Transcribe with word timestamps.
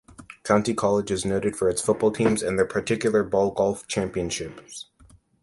County 0.41 0.73
College 0.73 1.11
is 1.11 1.25
noted 1.25 1.55
for 1.55 1.69
its 1.69 1.79
football 1.79 2.09
teams 2.09 2.41
and 2.41 2.57
their 2.57 2.65
particular 2.65 3.21
"bar 3.23 3.51
golf" 3.51 3.85
championship. 3.85 4.59